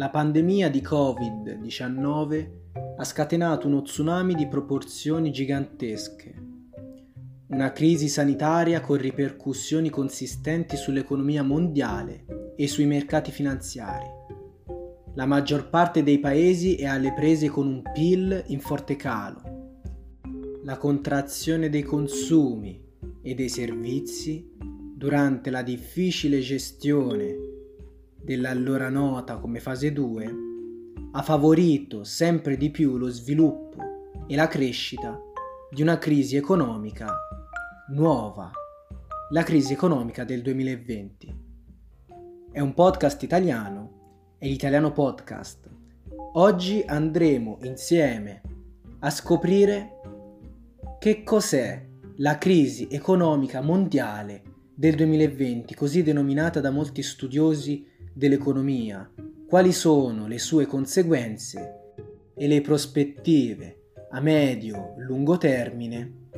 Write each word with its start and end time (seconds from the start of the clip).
La 0.00 0.08
pandemia 0.08 0.70
di 0.70 0.80
Covid-19 0.80 2.48
ha 2.96 3.04
scatenato 3.04 3.66
uno 3.66 3.82
tsunami 3.82 4.34
di 4.34 4.48
proporzioni 4.48 5.30
gigantesche, 5.30 6.34
una 7.48 7.70
crisi 7.72 8.08
sanitaria 8.08 8.80
con 8.80 8.96
ripercussioni 8.96 9.90
consistenti 9.90 10.78
sull'economia 10.78 11.42
mondiale 11.42 12.54
e 12.56 12.66
sui 12.66 12.86
mercati 12.86 13.30
finanziari. 13.30 14.06
La 15.16 15.26
maggior 15.26 15.68
parte 15.68 16.02
dei 16.02 16.18
paesi 16.18 16.76
è 16.76 16.86
alle 16.86 17.12
prese 17.12 17.50
con 17.50 17.66
un 17.66 17.82
PIL 17.92 18.44
in 18.46 18.60
forte 18.60 18.96
calo. 18.96 19.42
La 20.62 20.78
contrazione 20.78 21.68
dei 21.68 21.82
consumi 21.82 22.82
e 23.20 23.34
dei 23.34 23.50
servizi 23.50 24.50
durante 24.94 25.50
la 25.50 25.60
difficile 25.60 26.40
gestione 26.40 27.49
dell'allora 28.30 28.88
nota 28.90 29.38
come 29.38 29.58
fase 29.58 29.92
2, 29.92 30.34
ha 31.14 31.20
favorito 31.20 32.04
sempre 32.04 32.56
di 32.56 32.70
più 32.70 32.96
lo 32.96 33.08
sviluppo 33.08 34.22
e 34.28 34.36
la 34.36 34.46
crescita 34.46 35.20
di 35.68 35.82
una 35.82 35.98
crisi 35.98 36.36
economica 36.36 37.12
nuova, 37.88 38.52
la 39.30 39.42
crisi 39.42 39.72
economica 39.72 40.22
del 40.22 40.42
2020. 40.42 41.38
È 42.52 42.60
un 42.60 42.72
podcast 42.72 43.20
italiano, 43.24 44.36
è 44.38 44.46
l'Italiano 44.46 44.92
Podcast. 44.92 45.68
Oggi 46.34 46.84
andremo 46.86 47.58
insieme 47.62 48.42
a 49.00 49.10
scoprire 49.10 49.98
che 51.00 51.24
cos'è 51.24 51.84
la 52.18 52.38
crisi 52.38 52.86
economica 52.92 53.60
mondiale 53.60 54.42
del 54.72 54.94
2020, 54.94 55.74
così 55.74 56.04
denominata 56.04 56.60
da 56.60 56.70
molti 56.70 57.02
studiosi 57.02 57.89
dell'economia, 58.12 59.10
quali 59.46 59.72
sono 59.72 60.26
le 60.26 60.38
sue 60.38 60.66
conseguenze 60.66 61.94
e 62.34 62.46
le 62.46 62.60
prospettive 62.60 63.92
a 64.10 64.20
medio-lungo 64.20 65.38
termine 65.38 66.28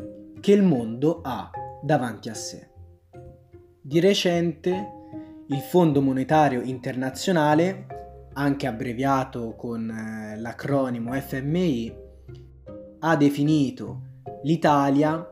che 0.41 0.53
il 0.53 0.62
mondo 0.62 1.20
ha 1.23 1.51
davanti 1.83 2.29
a 2.29 2.34
sé. 2.34 2.69
Di 3.81 4.01
recente 4.01 5.01
il 5.47 5.61
Fondo 5.61 6.01
Monetario 6.01 6.61
Internazionale, 6.62 7.86
anche 8.34 8.67
abbreviato 8.67 9.55
con 9.57 9.91
eh, 9.91 10.39
l'acronimo 10.39 11.12
FMI, 11.12 11.95
ha 13.01 13.17
definito 13.17 14.03
l'Italia 14.45 15.27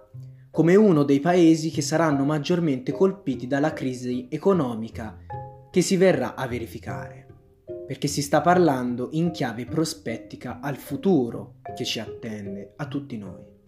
come 0.50 0.75
uno 0.75 1.04
dei 1.04 1.20
paesi 1.20 1.70
che 1.70 1.80
saranno 1.80 2.25
maggiormente 2.25 2.92
colpiti 2.92 3.47
dalla 3.47 3.72
crisi 3.72 4.27
economica 4.28 5.16
che 5.70 5.82
si 5.82 5.96
verrà 5.96 6.34
a 6.34 6.46
verificare, 6.48 7.26
perché 7.86 8.08
si 8.08 8.22
sta 8.22 8.40
parlando 8.40 9.08
in 9.12 9.30
chiave 9.30 9.64
prospettica 9.64 10.60
al 10.60 10.76
futuro 10.76 11.60
che 11.74 11.84
ci 11.84 12.00
attende 12.00 12.72
a 12.76 12.86
tutti 12.86 13.16
noi. 13.16 13.58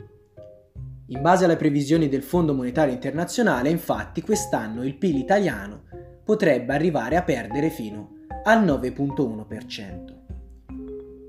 In 1.07 1.21
base 1.21 1.45
alle 1.45 1.57
previsioni 1.57 2.09
del 2.09 2.23
Fondo 2.23 2.55
Monetario 2.55 2.95
Internazionale, 2.95 3.69
infatti, 3.69 4.23
quest'anno 4.23 4.83
il 4.83 4.97
PIL 4.97 5.17
italiano 5.17 5.83
potrebbe 6.25 6.73
arrivare 6.73 7.17
a 7.17 7.23
perdere 7.23 7.71
fino 7.71 8.21
al 8.45 8.65
9.1%. 8.65 10.21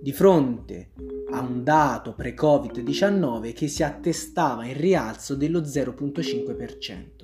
Di 0.01 0.11
fronte 0.11 0.91
a 1.31 1.39
un 1.41 1.63
dato 1.63 2.13
pre-Covid-19 2.13 3.53
che 3.53 3.67
si 3.67 3.83
attestava 3.83 4.65
in 4.65 4.77
rialzo 4.77 5.35
dello 5.35 5.61
0.5%. 5.61 7.22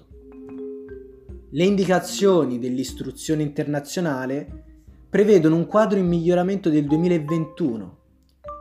Le 1.52 1.64
indicazioni 1.64 2.60
dell'istruzione 2.60 3.42
internazionale 3.42 4.66
prevedono 5.10 5.56
un 5.56 5.66
quadro 5.66 5.98
in 5.98 6.06
miglioramento 6.06 6.70
del 6.70 6.86
2021, 6.86 7.98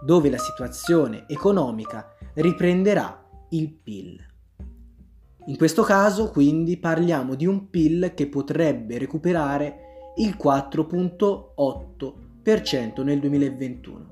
dove 0.07 0.31
la 0.31 0.39
situazione 0.39 1.27
economica 1.29 2.15
riprenderà 2.35 3.29
il 3.51 3.75
PIL. 3.75 4.27
In 5.49 5.59
questo 5.59 5.83
caso, 5.83 6.31
quindi, 6.31 6.79
parliamo 6.79 7.35
di 7.35 7.45
un 7.45 7.69
PIL 7.69 8.13
che 8.15 8.27
potrebbe 8.27 8.97
recuperare 8.97 10.15
il 10.17 10.39
4.8% 10.43 13.03
nel 13.03 13.21
2021. 13.21 14.11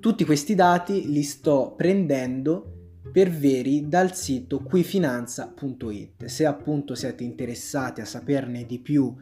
Tutti 0.00 0.24
questi 0.24 0.56
dati 0.56 1.08
li 1.10 1.22
sto 1.22 1.74
prendendo 1.76 2.77
per 3.10 3.30
veri 3.30 3.88
dal 3.88 4.14
sito 4.14 4.60
quifinanza.it. 4.60 6.24
Se 6.24 6.46
appunto 6.46 6.94
siete 6.94 7.24
interessati 7.24 8.00
a 8.00 8.04
saperne 8.04 8.64
di 8.64 8.78
più 8.78 9.14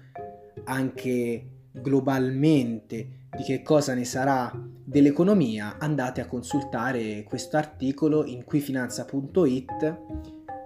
anche 0.64 1.47
globalmente 1.70 3.24
di 3.36 3.42
che 3.42 3.62
cosa 3.62 3.94
ne 3.94 4.04
sarà 4.04 4.50
dell'economia, 4.84 5.76
andate 5.78 6.20
a 6.20 6.26
consultare 6.26 7.22
questo 7.24 7.56
articolo 7.56 8.24
in 8.24 8.44
quifinanza.it. 8.44 10.00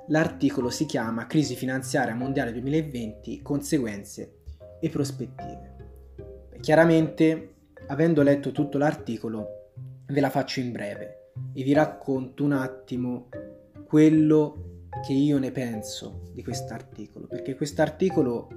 L'articolo 0.08 0.70
si 0.70 0.86
chiama 0.86 1.26
Crisi 1.26 1.54
finanziaria 1.54 2.14
mondiale 2.14 2.52
2020, 2.52 3.42
conseguenze 3.42 4.38
e 4.80 4.88
prospettive. 4.88 5.74
Chiaramente, 6.60 7.54
avendo 7.88 8.22
letto 8.22 8.50
tutto 8.52 8.78
l'articolo, 8.78 9.72
ve 10.06 10.20
la 10.20 10.30
faccio 10.30 10.60
in 10.60 10.72
breve 10.72 11.19
e 11.52 11.62
vi 11.62 11.72
racconto 11.72 12.44
un 12.44 12.52
attimo 12.52 13.28
quello 13.86 14.86
che 15.04 15.12
io 15.12 15.38
ne 15.38 15.50
penso 15.50 16.22
di 16.32 16.42
quest'articolo, 16.42 17.26
perché 17.26 17.54
quest'articolo 17.54 18.48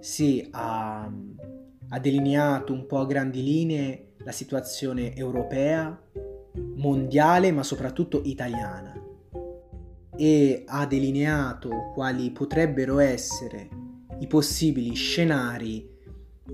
sì 0.00 0.46
ha, 0.52 1.10
ha 1.88 1.98
delineato 1.98 2.72
un 2.72 2.86
po' 2.86 2.98
a 2.98 3.06
grandi 3.06 3.42
linee 3.42 4.14
la 4.18 4.32
situazione 4.32 5.14
europea, 5.14 5.98
mondiale, 6.76 7.52
ma 7.52 7.62
soprattutto 7.62 8.22
italiana 8.24 8.94
e 10.16 10.64
ha 10.66 10.84
delineato 10.84 11.90
quali 11.94 12.30
potrebbero 12.30 12.98
essere 12.98 13.68
i 14.18 14.26
possibili 14.26 14.94
scenari 14.94 15.88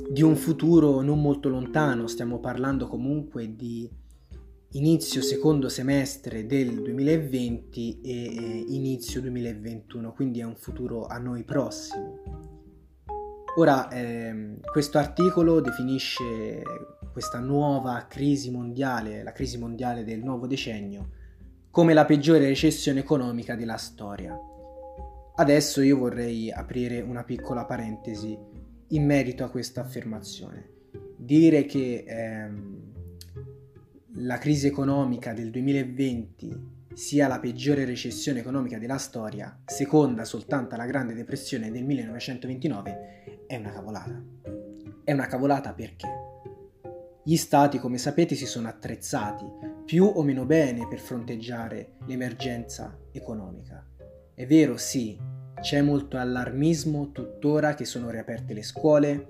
di 0.08 0.22
un 0.22 0.36
futuro 0.36 1.00
non 1.00 1.20
molto 1.20 1.48
lontano, 1.48 2.06
stiamo 2.06 2.38
parlando 2.38 2.86
comunque 2.86 3.56
di 3.56 3.90
inizio 4.72 5.22
secondo 5.22 5.68
semestre 5.68 6.46
del 6.46 6.82
2020 6.82 8.00
e 8.02 8.10
eh, 8.10 8.64
inizio 8.68 9.20
2021, 9.20 10.12
quindi 10.12 10.40
è 10.40 10.44
un 10.44 10.56
futuro 10.56 11.06
a 11.06 11.18
noi 11.18 11.44
prossimo. 11.44 12.18
Ora, 13.58 13.88
ehm, 13.88 14.60
questo 14.60 14.98
articolo 14.98 15.60
definisce 15.60 16.62
questa 17.12 17.38
nuova 17.38 18.06
crisi 18.08 18.50
mondiale, 18.50 19.22
la 19.22 19.32
crisi 19.32 19.56
mondiale 19.56 20.04
del 20.04 20.22
nuovo 20.22 20.46
decennio, 20.46 21.10
come 21.70 21.94
la 21.94 22.04
peggiore 22.04 22.46
recessione 22.46 23.00
economica 23.00 23.54
della 23.54 23.78
storia. 23.78 24.38
Adesso 25.36 25.80
io 25.80 25.96
vorrei 25.96 26.50
aprire 26.50 27.00
una 27.00 27.24
piccola 27.24 27.64
parentesi 27.64 28.38
in 28.88 29.06
merito 29.06 29.44
a 29.44 29.48
questa 29.48 29.80
affermazione. 29.80 30.70
Dire 31.16 31.64
che 31.64 32.04
ehm, 32.06 32.95
la 34.20 34.38
crisi 34.38 34.66
economica 34.66 35.34
del 35.34 35.50
2020 35.50 36.74
sia 36.94 37.28
la 37.28 37.38
peggiore 37.38 37.84
recessione 37.84 38.40
economica 38.40 38.78
della 38.78 38.96
storia, 38.96 39.60
seconda 39.66 40.24
soltanto 40.24 40.74
alla 40.74 40.86
Grande 40.86 41.12
Depressione 41.12 41.70
del 41.70 41.84
1929, 41.84 43.44
è 43.46 43.56
una 43.56 43.72
cavolata. 43.72 44.22
È 45.04 45.12
una 45.12 45.26
cavolata 45.26 45.74
perché 45.74 46.08
gli 47.22 47.36
stati, 47.36 47.78
come 47.78 47.98
sapete, 47.98 48.34
si 48.34 48.46
sono 48.46 48.68
attrezzati 48.68 49.44
più 49.84 50.04
o 50.04 50.22
meno 50.22 50.46
bene 50.46 50.88
per 50.88 50.98
fronteggiare 50.98 51.96
l'emergenza 52.06 52.98
economica. 53.12 53.86
È 54.32 54.46
vero, 54.46 54.78
sì, 54.78 55.18
c'è 55.60 55.82
molto 55.82 56.16
allarmismo 56.16 57.12
tuttora 57.12 57.74
che 57.74 57.84
sono 57.84 58.08
riaperte 58.08 58.54
le 58.54 58.62
scuole, 58.62 59.26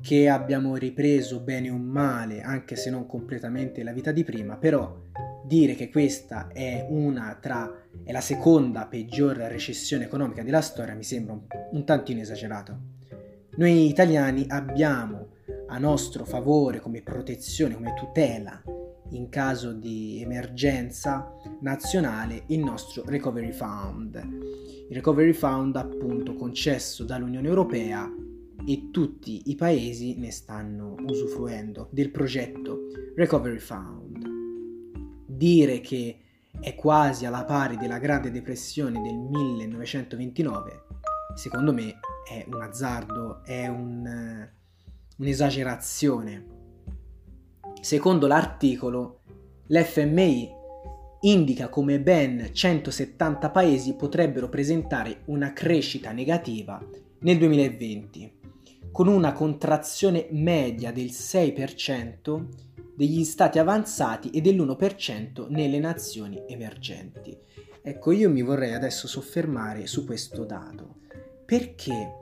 che 0.00 0.28
abbiamo 0.28 0.76
ripreso 0.76 1.40
bene 1.40 1.70
o 1.70 1.76
male, 1.76 2.40
anche 2.40 2.76
se 2.76 2.90
non 2.90 3.06
completamente 3.06 3.82
la 3.82 3.92
vita 3.92 4.12
di 4.12 4.24
prima, 4.24 4.56
però 4.56 4.96
dire 5.44 5.74
che 5.74 5.90
questa 5.90 6.48
è 6.48 6.86
una 6.88 7.36
tra 7.40 7.74
è 8.04 8.12
la 8.12 8.20
seconda 8.20 8.86
peggior 8.86 9.36
recessione 9.36 10.04
economica 10.04 10.42
della 10.42 10.60
storia 10.60 10.94
mi 10.94 11.02
sembra 11.02 11.34
un, 11.34 11.40
un 11.72 11.84
tantino 11.84 12.20
esagerato. 12.20 12.78
Noi 13.56 13.88
italiani 13.88 14.46
abbiamo 14.48 15.28
a 15.66 15.78
nostro 15.78 16.24
favore 16.24 16.80
come 16.80 17.02
protezione, 17.02 17.74
come 17.74 17.94
tutela 17.94 18.62
in 19.10 19.28
caso 19.28 19.72
di 19.72 20.20
emergenza 20.22 21.34
nazionale 21.60 22.44
il 22.46 22.60
nostro 22.60 23.02
Recovery 23.06 23.52
Fund. 23.52 24.14
Il 24.88 24.94
Recovery 24.94 25.32
Fund 25.32 25.76
appunto 25.76 26.34
concesso 26.34 27.04
dall'Unione 27.04 27.48
Europea 27.48 28.08
e 28.66 28.90
tutti 28.90 29.42
i 29.46 29.54
paesi 29.54 30.18
ne 30.18 30.30
stanno 30.30 30.94
usufruendo 31.06 31.88
del 31.90 32.10
progetto 32.10 32.86
Recovery 33.14 33.58
Fund. 33.58 34.28
Dire 35.26 35.80
che 35.80 36.18
è 36.60 36.74
quasi 36.74 37.24
alla 37.24 37.44
pari 37.44 37.76
della 37.76 37.98
Grande 37.98 38.30
Depressione 38.30 39.00
del 39.00 39.16
1929, 39.16 40.82
secondo 41.34 41.72
me 41.72 41.98
è 42.28 42.44
un 42.46 42.60
azzardo, 42.60 43.42
è 43.44 43.66
un, 43.66 44.48
un'esagerazione. 45.16 46.58
Secondo 47.80 48.26
l'articolo, 48.26 49.20
l'FMI 49.66 50.58
indica 51.22 51.68
come 51.68 52.00
ben 52.00 52.50
170 52.52 53.50
paesi 53.50 53.94
potrebbero 53.94 54.48
presentare 54.48 55.22
una 55.26 55.52
crescita 55.52 56.12
negativa 56.12 56.82
nel 57.20 57.38
2020, 57.38 58.39
con 58.92 59.08
una 59.08 59.32
contrazione 59.32 60.26
media 60.30 60.92
del 60.92 61.06
6% 61.06 62.46
degli 62.96 63.24
stati 63.24 63.58
avanzati 63.58 64.30
e 64.30 64.40
dell'1% 64.40 65.48
nelle 65.48 65.78
nazioni 65.78 66.42
emergenti. 66.46 67.36
Ecco, 67.82 68.12
io 68.12 68.28
mi 68.28 68.42
vorrei 68.42 68.74
adesso 68.74 69.08
soffermare 69.08 69.86
su 69.86 70.04
questo 70.04 70.44
dato. 70.44 70.96
Perché 71.46 72.12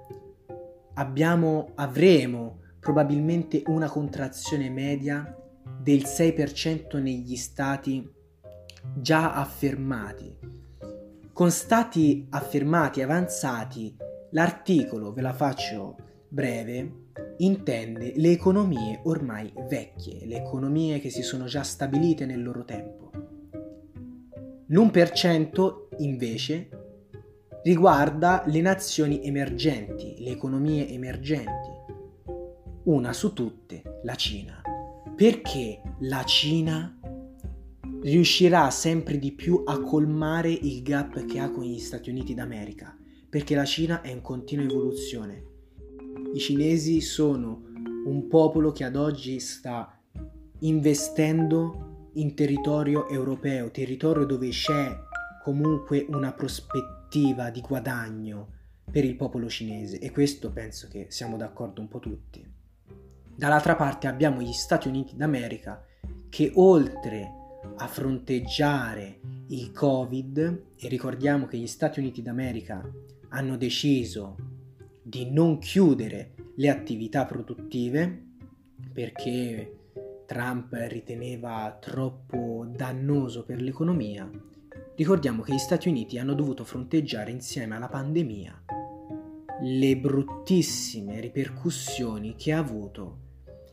abbiamo, 0.95 1.73
avremo 1.75 2.61
probabilmente 2.79 3.63
una 3.67 3.89
contrazione 3.89 4.71
media 4.71 5.37
del 5.81 6.03
6% 6.05 7.01
negli 7.01 7.37
stati 7.37 8.09
già 8.95 9.35
affermati. 9.35 10.37
Con 11.33 11.51
stati 11.51 12.27
affermati 12.31 13.03
avanzati, 13.03 13.97
l'articolo, 14.31 15.13
ve 15.13 15.23
la 15.23 15.33
faccio 15.33 15.97
breve, 16.29 17.07
intende 17.39 18.13
le 18.17 18.31
economie 18.31 19.01
ormai 19.05 19.53
vecchie, 19.69 20.27
le 20.27 20.37
economie 20.37 21.01
che 21.01 21.11
si 21.11 21.23
sono 21.23 21.47
già 21.47 21.63
stabilite 21.63 22.27
nel 22.27 22.43
loro 22.43 22.65
tempo. 22.65 23.11
L'1% 24.67 25.87
invece 25.99 26.69
riguarda 27.63 28.45
le 28.47 28.61
nazioni 28.61 29.25
emergenti, 29.25 30.17
le 30.19 30.31
economie 30.31 30.89
emergenti. 30.89 31.77
Una 32.85 33.13
su 33.13 33.33
tutte, 33.33 34.01
la 34.03 34.15
Cina. 34.15 34.61
Perché 35.15 35.81
la 36.01 36.23
Cina 36.25 36.99
riuscirà 38.03 38.71
sempre 38.71 39.19
di 39.19 39.33
più 39.33 39.63
a 39.67 39.81
colmare 39.81 40.51
il 40.51 40.83
gap 40.83 41.25
che 41.25 41.39
ha 41.39 41.51
con 41.51 41.65
gli 41.65 41.79
Stati 41.79 42.11
Uniti 42.11 42.35
d'America? 42.35 42.97
Perché 43.29 43.55
la 43.55 43.65
Cina 43.65 44.01
è 44.03 44.11
in 44.11 44.21
continua 44.21 44.65
evoluzione. 44.65 45.57
I 46.35 46.39
cinesi 46.39 47.01
sono 47.01 47.63
un 48.05 48.27
popolo 48.29 48.71
che 48.71 48.85
ad 48.85 48.97
oggi 48.97 49.41
sta 49.41 49.99
investendo 50.61 52.11
in 52.15 52.35
territorio 52.35 53.09
europeo, 53.09 53.71
territorio 53.71 54.25
dove 54.25 54.49
c'è 54.51 54.95
comunque 55.43 56.05
una 56.11 56.33
prospettiva 56.33 57.51
di 57.51 57.61
guadagno 57.61 58.49
per 58.91 59.05
il 59.05 59.17
popolo 59.17 59.49
cinese 59.49 59.99
e 59.99 60.11
questo 60.11 60.53
penso 60.53 60.89
che 60.89 61.07
siamo 61.09 61.37
d'accordo 61.37 61.81
un 61.81 61.89
po' 61.89 61.99
tutti. 61.99 62.47
Dall'altra 63.35 63.75
parte 63.75 64.07
abbiamo 64.07 64.43
gli 64.43 64.53
Stati 64.53 64.89
Uniti 64.89 65.17
d'America 65.17 65.83
che 66.29 66.53
oltre 66.57 67.33
a 67.77 67.87
fronteggiare 67.87 69.21
il 69.49 69.73
Covid, 69.73 70.65
e 70.77 70.89
ricordiamo 70.89 71.47
che 71.47 71.57
gli 71.57 71.67
Stati 71.67 72.01
Uniti 72.01 72.21
d'America 72.21 72.87
hanno 73.31 73.57
deciso 73.57 74.37
di 75.09 75.31
non 75.31 75.59
chiudere 75.59 76.35
le 76.57 76.69
attività 76.69 77.25
produttive 77.25 78.27
perché 78.93 79.77
Trump 80.27 80.73
riteneva 80.89 81.77
troppo 81.81 82.67
dannoso 82.69 83.45
per 83.45 83.61
l'economia, 83.61 84.31
Ricordiamo 84.99 85.43
che 85.43 85.55
gli 85.55 85.59
Stati 85.59 85.89
Uniti 85.89 86.19
hanno 86.19 86.35
dovuto 86.35 86.65
fronteggiare 86.65 87.31
insieme 87.31 87.77
alla 87.77 87.87
pandemia 87.87 88.65
le 89.61 89.97
bruttissime 89.97 91.21
ripercussioni 91.21 92.35
che 92.35 92.53
ha 92.53 92.59
avuto 92.59 93.19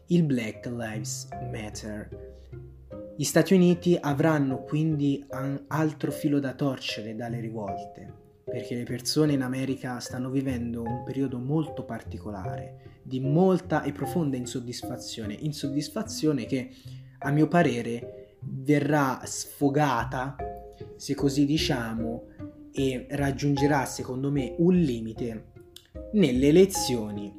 il 0.09 0.21
Black 0.21 0.67
Lives 0.67 1.27
Matter. 1.51 3.13
Gli 3.17 3.23
Stati 3.23 3.55
Uniti 3.55 3.97
avranno 3.99 4.61
quindi 4.61 5.25
altro 5.69 6.11
filo 6.11 6.39
da 6.39 6.53
torcere 6.53 7.15
dalle 7.15 7.39
rivolte, 7.39 8.13
perché 8.45 8.75
le 8.75 8.83
persone 8.83 9.33
in 9.33 9.41
America 9.41 9.99
stanno 9.99 10.29
vivendo 10.29 10.83
un 10.83 11.03
periodo 11.03 11.39
molto 11.39 11.83
particolare, 11.83 12.99
di 13.01 13.19
molta 13.19 13.83
e 13.83 13.91
profonda 13.91 14.37
insoddisfazione, 14.37 15.33
insoddisfazione 15.33 16.45
che 16.45 16.69
a 17.19 17.31
mio 17.31 17.47
parere 17.47 18.37
verrà 18.39 19.21
sfogata 19.25 20.35
se 20.95 21.15
così 21.15 21.45
diciamo, 21.45 22.27
e 22.71 23.07
raggiungerà 23.09 23.85
secondo 23.85 24.29
me 24.31 24.53
un 24.57 24.75
limite 24.75 25.51
nelle 26.13 26.47
elezioni 26.47 27.33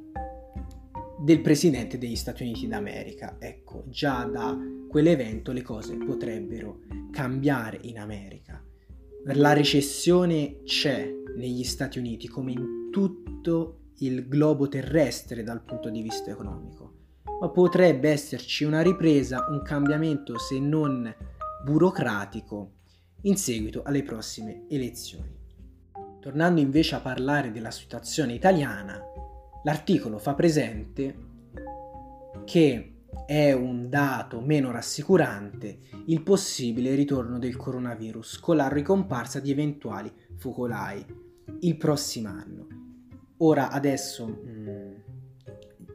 del 1.19 1.41
presidente 1.41 1.99
degli 1.99 2.17
Stati 2.17 2.43
Uniti 2.43 2.67
d'America. 2.67 3.37
Ecco, 3.39 3.85
già 3.89 4.25
da 4.25 4.57
quell'evento 4.89 5.53
le 5.53 5.63
cose 5.63 5.97
potrebbero 5.97 6.81
cambiare 7.11 7.79
in 7.83 7.99
America. 7.99 8.66
La 9.31 9.53
recessione 9.53 10.63
c'è 10.63 11.13
negli 11.35 11.65
Stati 11.65 11.99
Uniti 11.99 12.29
come 12.29 12.53
in 12.53 12.91
tutto 12.93 13.91
il 13.99 14.29
globo 14.29 14.69
terrestre 14.69 15.43
dal 15.43 15.65
punto 15.65 15.91
di 15.91 16.01
vista 16.01 16.31
economico, 16.31 16.93
ma 17.41 17.49
potrebbe 17.49 18.09
esserci 18.11 18.63
una 18.63 18.83
ripresa, 18.83 19.47
un 19.51 19.63
cambiamento 19.63 20.39
se 20.39 20.61
non 20.61 21.13
burocratico 21.65 22.75
in 23.23 23.37
seguito 23.37 23.83
alle 23.83 24.05
prossime 24.05 24.67
elezioni. 24.69 25.37
Tornando 26.21 26.61
invece 26.61 26.95
a 26.95 27.01
parlare 27.01 27.51
della 27.51 27.73
situazione 27.73 28.33
italiana, 28.33 29.03
l'articolo 29.65 30.19
fa 30.19 30.35
presente 30.35 31.17
che 32.45 32.96
è 33.27 33.53
un 33.53 33.89
dato 33.89 34.41
meno 34.41 34.71
rassicurante 34.71 35.81
il 36.07 36.23
possibile 36.23 36.95
ritorno 36.95 37.41
del 37.41 37.57
coronavirus 37.57 38.39
con 38.39 38.57
la 38.57 38.69
ricomparsa 38.69 39.41
di 39.41 39.51
eventuali 39.51 40.13
focolai 40.37 41.05
il 41.61 41.77
prossimo 41.77 42.29
anno. 42.29 42.67
Ora 43.39 43.71
adesso 43.71 44.27
mh, 44.27 44.49
mm, 44.49 44.95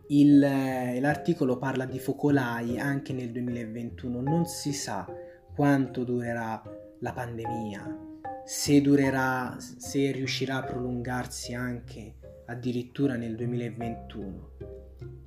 il, 0.07 0.39
l'articolo 0.39 1.57
parla 1.57 1.85
di 1.85 1.99
focolai 1.99 2.77
anche 2.77 3.13
nel 3.13 3.31
2021, 3.31 4.19
non 4.19 4.45
si 4.45 4.73
sa 4.73 5.07
quanto 5.55 6.03
durerà 6.03 6.61
la 6.99 7.13
pandemia, 7.13 7.97
se 8.45 8.81
durerà, 8.81 9.55
se 9.57 10.11
riuscirà 10.11 10.57
a 10.57 10.63
prolungarsi 10.63 11.53
anche 11.53 12.15
addirittura 12.45 13.15
nel 13.15 13.35
2021. 13.35 14.70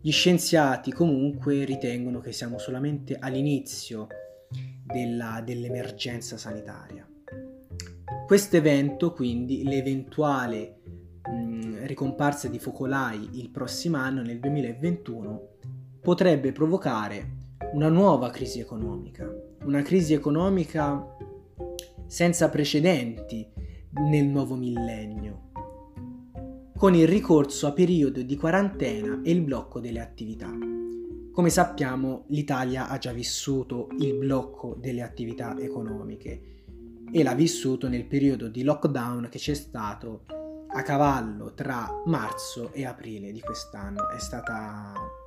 Gli 0.00 0.10
scienziati 0.10 0.92
comunque 0.92 1.64
ritengono 1.64 2.20
che 2.20 2.32
siamo 2.32 2.58
solamente 2.58 3.16
all'inizio 3.18 4.06
della, 4.84 5.42
dell'emergenza 5.44 6.36
sanitaria. 6.36 7.08
Questo 8.26 8.56
evento, 8.56 9.12
quindi 9.12 9.64
l'eventuale 9.64 10.80
mh, 11.22 11.86
ricomparsa 11.86 12.48
di 12.48 12.58
focolai 12.58 13.30
il 13.40 13.50
prossimo 13.50 13.96
anno, 13.96 14.22
nel 14.22 14.40
2021, 14.40 15.48
potrebbe 16.00 16.52
provocare 16.52 17.42
una 17.72 17.88
nuova 17.88 18.30
crisi 18.30 18.60
economica, 18.60 19.30
una 19.64 19.82
crisi 19.82 20.12
economica 20.12 21.16
senza 22.06 22.48
precedenti 22.48 23.46
nel 23.90 24.26
nuovo 24.26 24.54
millennio, 24.54 25.50
con 26.84 26.94
il 26.94 27.08
ricorso 27.08 27.66
a 27.66 27.72
periodi 27.72 28.26
di 28.26 28.36
quarantena 28.36 29.22
e 29.22 29.30
il 29.30 29.40
blocco 29.40 29.80
delle 29.80 30.00
attività. 30.00 30.50
Come 31.32 31.48
sappiamo 31.48 32.24
l'Italia 32.26 32.88
ha 32.88 32.98
già 32.98 33.10
vissuto 33.10 33.88
il 34.00 34.12
blocco 34.18 34.76
delle 34.78 35.00
attività 35.00 35.56
economiche 35.58 36.42
e 37.10 37.22
l'ha 37.22 37.32
vissuto 37.32 37.88
nel 37.88 38.04
periodo 38.04 38.48
di 38.48 38.62
lockdown 38.62 39.28
che 39.30 39.38
c'è 39.38 39.54
stato 39.54 40.26
a 40.66 40.82
cavallo 40.82 41.54
tra 41.54 41.88
marzo 42.04 42.70
e 42.74 42.84
aprile 42.84 43.32
di 43.32 43.40
quest'anno. 43.40 44.10
È 44.10 44.18
stato 44.18 44.52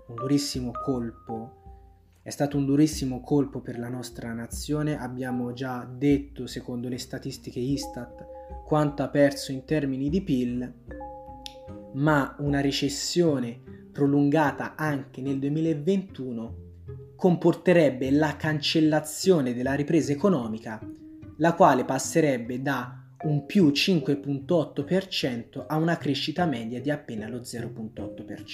un 0.10 0.14
durissimo 0.14 0.70
colpo 0.86 1.56
è 2.22 2.30
stato 2.30 2.58
un 2.58 2.66
durissimo 2.66 3.22
colpo 3.22 3.62
per 3.62 3.80
la 3.80 3.88
nostra 3.88 4.34
nazione, 4.34 5.00
abbiamo 5.00 5.54
già 5.54 5.90
detto, 5.90 6.46
secondo 6.46 6.90
le 6.90 6.98
statistiche 6.98 7.62
Istat, 7.62 8.26
quanto 8.66 9.02
ha 9.02 9.08
perso 9.08 9.54
in 9.54 9.64
termini 9.64 10.10
di 10.10 10.22
PIL, 10.22 10.74
ma 11.98 12.36
una 12.40 12.62
recessione 12.62 13.60
prolungata 13.92 14.76
anche 14.76 15.22
nel 15.22 15.40
2021 15.40 16.66
comporterebbe 17.16 18.12
la 18.12 18.36
cancellazione 18.36 19.54
della 19.54 19.74
ripresa 19.74 20.12
economica, 20.12 20.80
la 21.38 21.54
quale 21.54 21.84
passerebbe 21.84 22.62
da 22.62 23.04
un 23.24 23.46
più 23.48 23.70
5.8% 23.70 25.66
a 25.68 25.78
una 25.78 25.98
crescita 25.98 26.46
media 26.46 26.80
di 26.80 26.92
appena 26.92 27.28
lo 27.28 27.40
0.8%. 27.40 28.46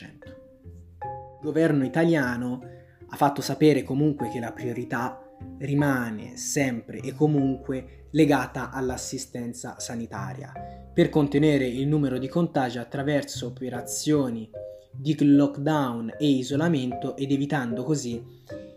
Il 1.02 1.42
governo 1.42 1.84
italiano 1.84 2.62
ha 3.06 3.16
fatto 3.18 3.42
sapere 3.42 3.84
comunque 3.84 4.30
che 4.30 4.40
la 4.40 4.54
priorità 4.54 5.23
rimane 5.60 6.38
sempre 6.38 7.00
e 7.00 7.14
comunque 7.14 8.08
legata 8.12 8.72
all'assistenza 8.72 9.80
sanitaria 9.80 10.52
per 10.94 11.10
contenere 11.10 11.66
il 11.68 11.88
numero 11.88 12.18
di 12.18 12.28
contagi 12.28 12.78
attraverso 12.78 13.48
operazioni 13.48 14.50
di 14.92 15.16
lockdown 15.20 16.16
e 16.20 16.28
isolamento 16.28 17.16
ed 17.16 17.32
evitando 17.32 17.84
così 17.84 18.24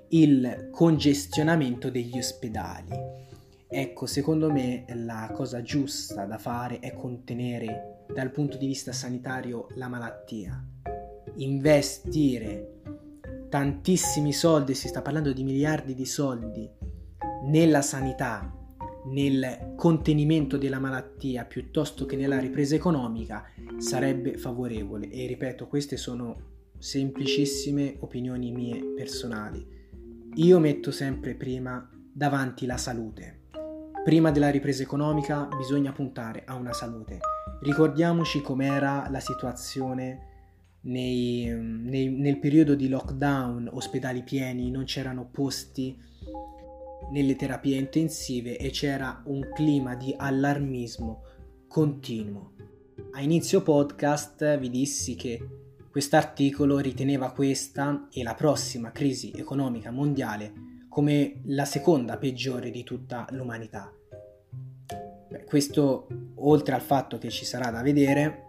il 0.09 0.69
congestionamento 0.71 1.91
degli 1.91 2.17
ospedali. 2.17 2.89
Ecco, 3.69 4.07
secondo 4.07 4.51
me 4.51 4.85
la 4.89 5.31
cosa 5.35 5.61
giusta 5.61 6.25
da 6.25 6.39
fare 6.39 6.79
è 6.79 6.95
contenere 6.95 8.05
dal 8.15 8.31
punto 8.31 8.57
di 8.57 8.67
vista 8.67 8.93
sanitario 8.93 9.67
la 9.75 9.89
malattia, 9.89 10.65
investire 11.35 12.76
tantissimi 13.49 14.33
soldi, 14.33 14.75
si 14.75 14.89
sta 14.89 15.03
parlando 15.03 15.33
di 15.33 15.45
miliardi 15.45 15.95
di 15.95 16.07
soldi, 16.07 16.69
nella 17.45 17.83
sanità, 17.83 18.53
nel 19.07 19.75
contenimento 19.77 20.57
della 20.57 20.81
malattia 20.81 21.45
piuttosto 21.45 22.07
che 22.07 22.17
nella 22.17 22.39
ripresa 22.39 22.75
economica 22.75 23.45
sarebbe 23.79 24.37
favorevole. 24.37 25.11
E 25.11 25.27
ripeto 25.27 25.69
queste 25.69 25.97
sono 25.97 26.55
semplicissime 26.79 27.97
opinioni 28.01 28.51
mie 28.51 28.83
personali. 28.95 29.67
Io 30.35 30.59
metto 30.59 30.91
sempre 30.91 31.35
prima 31.35 31.89
davanti 32.13 32.67
la 32.67 32.77
salute. 32.77 33.45
Prima 34.05 34.31
della 34.31 34.51
ripresa 34.51 34.83
economica 34.83 35.49
bisogna 35.57 35.93
puntare 35.93 36.43
a 36.45 36.55
una 36.55 36.73
salute. 36.73 37.19
Ricordiamoci 37.61 38.41
com'era 38.41 39.09
la 39.11 39.21
situazione 39.21 40.36
nei, 40.87 41.47
nei, 41.47 42.09
nel 42.09 42.39
periodo 42.39 42.75
di 42.75 42.89
lockdown 42.89 43.69
ospedali 43.73 44.23
pieni 44.23 44.71
non 44.71 44.85
c'erano 44.85 45.29
posti 45.31 45.97
nelle 47.11 47.37
terapie 47.37 47.77
intensive 47.77 48.57
e 48.57 48.71
c'era 48.71 49.23
un 49.27 49.49
clima 49.55 49.95
di 49.95 50.15
allarmismo 50.17 51.23
continuo. 51.69 52.53
A 53.13 53.21
inizio 53.21 53.63
podcast 53.63 54.59
vi 54.59 54.71
dissi 54.71 55.15
che 55.15 55.41
quest'articolo 55.91 56.79
riteneva 56.79 57.33
questa 57.33 58.09
e 58.11 58.23
la 58.23 58.35
prossima 58.35 58.93
crisi 58.93 59.33
economica 59.35 59.91
mondiale 59.91 60.53
come 60.89 61.41
la 61.47 61.65
seconda 61.65 62.17
peggiore 62.17 62.71
di 62.71 62.83
tutta 62.85 63.27
l'umanità. 63.31 63.93
Beh, 65.29 65.45
questo, 65.45 66.07
oltre 66.37 66.75
al 66.75 66.81
fatto 66.81 67.19
che 67.19 67.29
ci 67.29 67.45
sarà 67.45 67.71
da 67.71 67.83
vedere, 67.83 68.47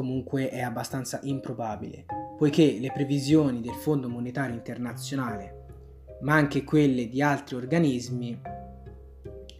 comunque 0.00 0.48
è 0.48 0.62
abbastanza 0.62 1.20
improbabile, 1.24 2.06
poiché 2.38 2.78
le 2.80 2.90
previsioni 2.90 3.60
del 3.60 3.74
Fondo 3.74 4.08
Monetario 4.08 4.54
Internazionale 4.54 5.60
ma 6.20 6.34
anche 6.34 6.64
quelle 6.64 7.08
di 7.08 7.22
altri 7.22 7.56
organismi 7.56 8.40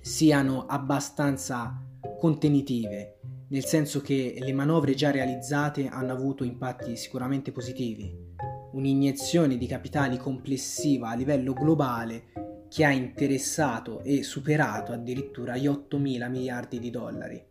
siano 0.00 0.66
abbastanza 0.66 1.82
contenitive, 2.18 3.18
nel 3.48 3.64
senso 3.64 4.00
che 4.00 4.36
le 4.38 4.52
manovre 4.52 4.94
già 4.94 5.10
realizzate 5.10 5.88
hanno 5.88 6.12
avuto 6.12 6.44
impatti 6.44 6.96
sicuramente 6.96 7.52
positivi. 7.52 8.28
Un'iniezione 8.72 9.56
di 9.56 9.66
capitali 9.66 10.16
complessiva 10.16 11.10
a 11.10 11.14
livello 11.14 11.52
globale 11.52 12.32
che 12.68 12.84
ha 12.84 12.92
interessato 12.92 14.00
e 14.04 14.22
superato 14.22 14.92
addirittura 14.92 15.56
gli 15.56 15.66
8 15.66 15.98
mila 15.98 16.28
miliardi 16.28 16.78
di 16.78 16.90
dollari. 16.90 17.49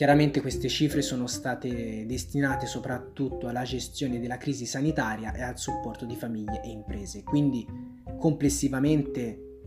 Chiaramente 0.00 0.40
queste 0.40 0.70
cifre 0.70 1.02
sono 1.02 1.26
state 1.26 2.06
destinate 2.06 2.64
soprattutto 2.64 3.48
alla 3.48 3.64
gestione 3.64 4.18
della 4.18 4.38
crisi 4.38 4.64
sanitaria 4.64 5.34
e 5.34 5.42
al 5.42 5.58
supporto 5.58 6.06
di 6.06 6.16
famiglie 6.16 6.62
e 6.62 6.70
imprese, 6.70 7.22
quindi 7.22 7.66
complessivamente 8.16 9.58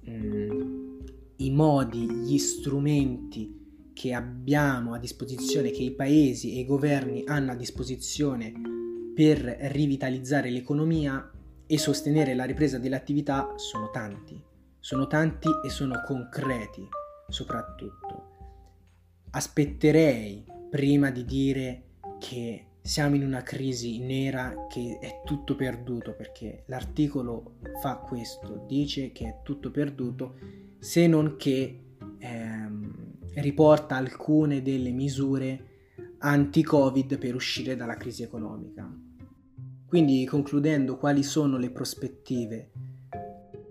mh, 0.00 0.10
mm, 0.10 0.98
i 1.36 1.50
modi, 1.50 2.10
gli 2.10 2.38
strumenti 2.38 3.90
che 3.92 4.14
abbiamo 4.14 4.94
a 4.94 4.98
disposizione, 4.98 5.70
che 5.70 5.82
i 5.82 5.92
paesi 5.92 6.56
e 6.56 6.60
i 6.60 6.64
governi 6.64 7.24
hanno 7.26 7.52
a 7.52 7.54
disposizione 7.54 8.54
per 9.14 9.40
rivitalizzare 9.40 10.48
l'economia 10.48 11.30
e 11.66 11.76
sostenere 11.76 12.32
la 12.34 12.44
ripresa 12.44 12.78
delle 12.78 12.96
attività 12.96 13.52
sono 13.56 13.90
tanti, 13.90 14.42
sono 14.80 15.06
tanti 15.06 15.50
e 15.62 15.68
sono 15.68 16.00
concreti 16.06 16.88
soprattutto 17.28 18.35
aspetterei 19.36 20.42
prima 20.70 21.10
di 21.10 21.24
dire 21.26 21.82
che 22.18 22.64
siamo 22.80 23.16
in 23.16 23.22
una 23.22 23.42
crisi 23.42 23.98
nera 23.98 24.66
che 24.66 24.98
è 24.98 25.20
tutto 25.24 25.54
perduto 25.54 26.14
perché 26.14 26.64
l'articolo 26.66 27.56
fa 27.82 27.96
questo, 27.96 28.64
dice 28.66 29.12
che 29.12 29.26
è 29.26 29.36
tutto 29.42 29.70
perduto 29.70 30.38
se 30.78 31.06
non 31.06 31.36
che 31.36 31.80
ehm, 32.18 33.16
riporta 33.34 33.96
alcune 33.96 34.62
delle 34.62 34.90
misure 34.90 35.64
anti-Covid 36.18 37.18
per 37.18 37.34
uscire 37.34 37.76
dalla 37.76 37.96
crisi 37.96 38.22
economica. 38.22 38.90
Quindi 39.86 40.24
concludendo 40.24 40.96
quali 40.96 41.22
sono 41.22 41.58
le 41.58 41.70
prospettive, 41.70 42.70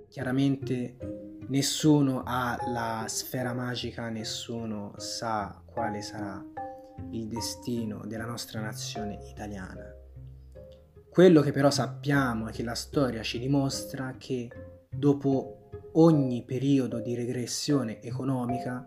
chiaramente 0.09 1.14
Nessuno 1.47 2.23
ha 2.25 2.57
la 2.67 3.05
sfera 3.07 3.53
magica, 3.53 4.09
nessuno 4.09 4.93
sa 4.97 5.61
quale 5.63 6.01
sarà 6.01 6.43
il 7.11 7.27
destino 7.27 8.01
della 8.05 8.25
nostra 8.25 8.61
nazione 8.61 9.19
italiana. 9.29 9.93
Quello 11.07 11.41
che 11.41 11.51
però 11.51 11.69
sappiamo 11.69 12.47
è 12.47 12.51
che 12.51 12.63
la 12.63 12.73
storia 12.73 13.21
ci 13.21 13.37
dimostra 13.37 14.15
che 14.17 14.49
dopo 14.89 15.69
ogni 15.93 16.43
periodo 16.43 16.99
di 16.99 17.13
regressione 17.13 18.01
economica, 18.01 18.85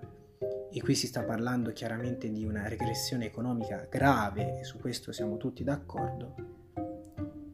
e 0.70 0.80
qui 0.82 0.94
si 0.94 1.06
sta 1.06 1.22
parlando 1.22 1.72
chiaramente 1.72 2.30
di 2.30 2.44
una 2.44 2.66
regressione 2.66 3.26
economica 3.26 3.86
grave, 3.88 4.58
e 4.58 4.64
su 4.64 4.78
questo 4.78 5.12
siamo 5.12 5.36
tutti 5.36 5.62
d'accordo, 5.62 6.34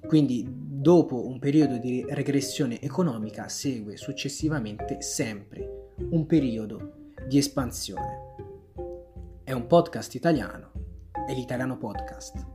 quindi 0.06 0.63
Dopo 0.84 1.26
un 1.26 1.38
periodo 1.38 1.78
di 1.78 2.04
regressione 2.06 2.78
economica 2.78 3.48
segue 3.48 3.96
successivamente 3.96 5.00
sempre 5.00 5.92
un 6.10 6.26
periodo 6.26 7.12
di 7.26 7.38
espansione. 7.38 8.34
È 9.42 9.52
un 9.52 9.66
podcast 9.66 10.14
italiano, 10.14 10.72
è 11.26 11.32
l'italiano 11.32 11.78
podcast. 11.78 12.53